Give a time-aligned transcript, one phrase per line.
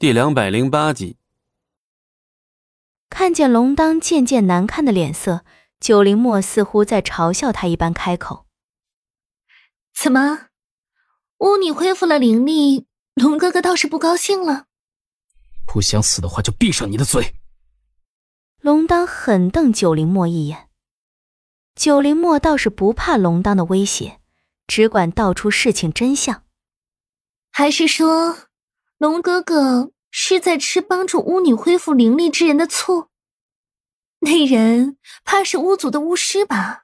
[0.00, 1.16] 第两百零八集，
[3.10, 5.44] 看见龙当渐渐难看的脸色，
[5.80, 8.46] 九灵墨似乎在嘲笑他一般，开口
[9.92, 10.50] ：“怎么，
[11.38, 14.66] 巫女恢复了灵力，龙哥哥倒是不高兴了？
[15.66, 17.34] 不想死的话，就闭上你的嘴！”
[18.62, 20.68] 龙当狠瞪九灵墨一眼，
[21.74, 24.20] 九灵墨倒是不怕龙当的威胁，
[24.68, 26.44] 只管道出事情真相，
[27.50, 28.47] 还是说？
[28.98, 33.08] 龙哥哥是在吃帮助巫女恢复灵力之人的醋，
[34.18, 36.82] 那人怕是巫族的巫师吧？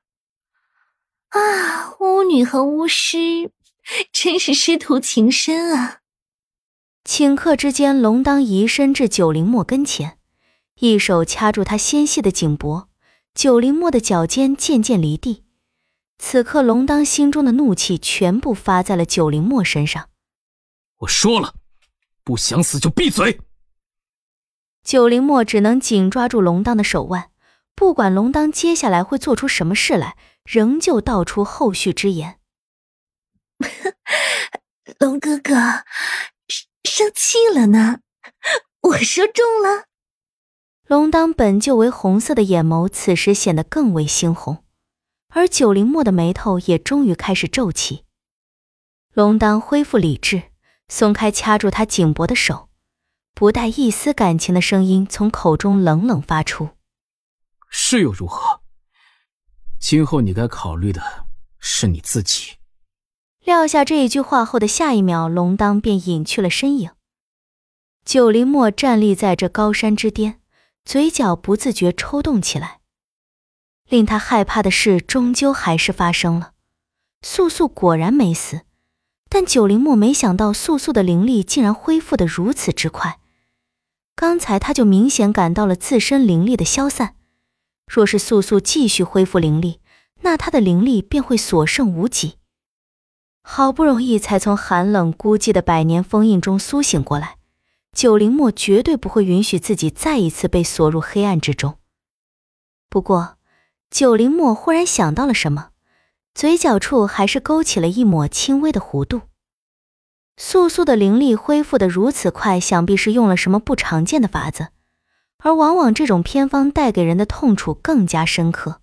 [1.30, 3.50] 啊，巫女和巫师
[4.12, 6.02] 真是师徒情深啊！
[7.04, 10.18] 顷刻之间，龙当移身至九灵墨跟前，
[10.76, 12.88] 一手掐住他纤细的颈脖，
[13.34, 15.42] 九灵墨的脚尖渐渐离地。
[16.18, 20.10] 此刻，龙当心中的怒气全部发在了九灵墨身上。
[20.98, 21.56] 我说了。
[22.24, 23.38] 不想死就闭嘴！
[24.82, 27.30] 九灵墨只能紧抓住龙当的手腕，
[27.74, 32.40] 不管龙当接下来会做出什么事来，仍旧道出后续之言。
[34.98, 35.54] 龙哥哥
[36.48, 38.00] 生生气了呢，
[38.80, 39.86] 我说中了。
[40.86, 44.64] 龙当本就为红色的眼眸，此时显得更为猩红，
[45.28, 48.04] 而九灵墨的眉头也终于开始皱起。
[49.12, 50.53] 龙当恢复理智。
[50.88, 52.68] 松开掐住他颈脖的手，
[53.34, 56.70] 不带一丝感情的声音从口中冷冷发出
[57.70, 58.60] ：“是又如何？
[59.80, 61.26] 今后你该考虑的
[61.58, 62.58] 是你自己。”
[63.44, 66.92] 撂下这一句话后的下一秒，龙当便隐去了身影。
[68.04, 70.40] 九黎墨站立在这高山之巅，
[70.84, 72.80] 嘴角不自觉抽动起来。
[73.88, 76.52] 令他害怕的事，终究还是发生了。
[77.20, 78.62] 素素果然没死。
[79.34, 83.18] 但九灵墨没想到，素素的灵力竟然恢复的如此之快。
[84.14, 87.16] 刚才他就明显感到了自身灵力的消散。
[87.88, 89.80] 若是素素继续恢复灵力，
[90.20, 92.36] 那他的灵力便会所剩无几。
[93.42, 97.38] 好不容易才从寒冷孤寂的百年封印中苏醒过来，
[97.92, 101.78] 九灵墨绝对不会允许自己再一次被锁入黑暗之中。
[102.88, 103.36] 不过，
[103.90, 105.70] 九灵墨忽然想到了什么。
[106.36, 109.20] 嘴角处还是勾起了一抹轻微的弧度。
[110.36, 114.68] 素素的灵力恢复的如此快，想必是用了什么不常见的法子，
[115.38, 118.80] 而往往这种偏方带给人的痛楚更加深刻。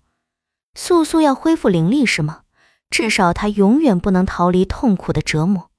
[0.74, 2.42] 素素要恢复灵力是吗？
[2.88, 5.70] 至少她永远不能逃离痛苦的折磨。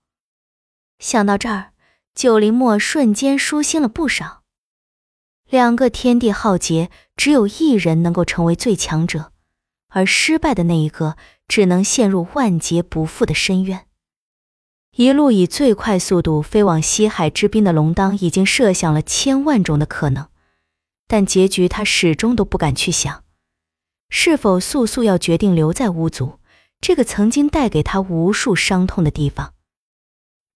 [0.99, 1.71] 想到这儿，
[2.13, 4.43] 九灵墨瞬间舒心了不少。
[5.49, 9.31] 两个天地浩劫，只有一人能够成为最强者，
[9.89, 11.17] 而失败的那一个。
[11.45, 13.85] 只能陷入万劫不复的深渊。
[14.95, 20.27] 一路以最快速度飞往西海之滨的龙当，已经设想了千万种的可能，
[21.07, 23.23] 但结局他始终都不敢去想：
[24.09, 26.39] 是否素素要决定留在巫族
[26.79, 29.53] 这个曾经带给他无数伤痛的地方？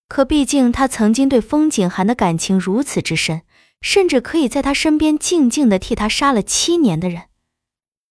[0.07, 3.41] 可毕竟他曾经对风景寒的感情如此之深，
[3.81, 7.23] 甚至可以在他身边静静的替他杀了七年的人。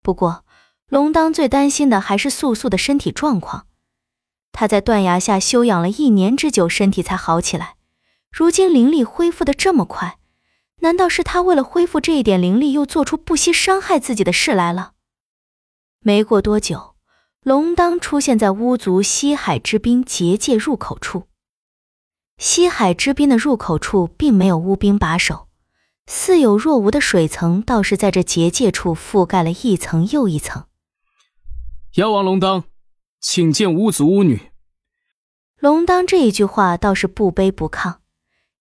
[0.03, 0.45] 不过。
[0.89, 3.67] 龙当最担心的还是素素的身体状况，
[4.59, 7.77] 他在断崖下休养了一年之久，身体才好起来。
[8.33, 10.17] 如今灵力恢复的这么快，
[10.81, 14.93] 难道是他为了恢复这一点灵力，又做出不惜伤害自己的事来了？
[16.01, 16.95] 没过多久，
[17.43, 21.25] 龙当出现在巫族西海之滨结界入口处。
[22.39, 25.49] 西海之滨的入口处并没有巫兵把守，
[26.07, 30.65] 似有若无的水层倒是在这结界处覆盖了一层又一层。
[31.97, 32.65] 妖王龙当，
[33.29, 34.53] 请见巫族巫女。
[35.59, 37.97] 龙当这一句话倒是不卑不亢，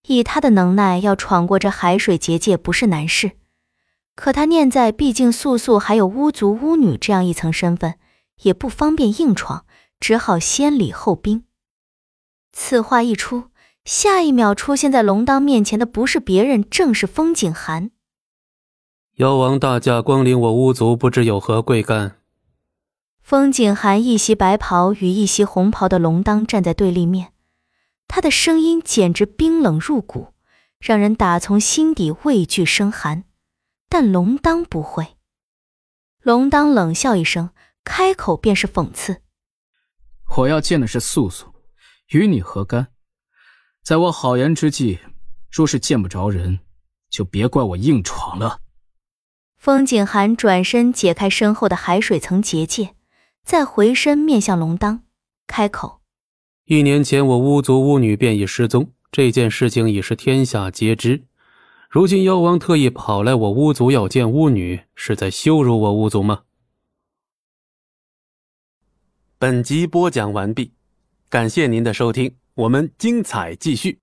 [0.07, 3.33] 以他的能耐，要闯过这海水结界不是难事。
[4.15, 7.99] 可他念在毕竟素素还有巫族巫女这样一层身份，
[8.41, 9.67] 也不方便硬闯，
[9.99, 11.43] 只好先礼后兵。
[12.51, 13.51] 此话一出，
[13.85, 17.91] 下一秒出现在龙当面前的不是别人，正是风景寒。
[19.17, 22.17] 妖王大驾光临我巫族，不知有何贵干？
[23.25, 27.33] 风景寒一袭白袍与一袭红袍的龙当站在对立面，
[28.07, 30.35] 他的声音简直冰冷入骨，
[30.77, 33.23] 让人打从心底畏惧生寒。
[33.89, 35.17] 但龙当不会，
[36.21, 37.49] 龙当冷笑一声，
[37.83, 39.23] 开口便是讽刺
[40.37, 41.47] ：“我要见的是素素，
[42.09, 42.89] 与你何干？
[43.83, 44.99] 在我好言之际，
[45.49, 46.59] 若是见不着人，
[47.09, 48.61] 就别怪我硬闯了。”
[49.57, 52.93] 风景寒转身解开身后的海水层结界。
[53.45, 55.03] 再回身面向龙当，
[55.45, 56.01] 开口
[56.65, 61.25] ：“一年前，我巫族巫女便已失踪，这件事情已是天下皆知。
[61.87, 66.41] 如今妖王特意跑来我巫族要见巫女，是在羞辱我巫族吗？
[69.37, 70.73] 本集播讲完毕，
[71.29, 73.99] 感谢您的收听，我们精彩继续。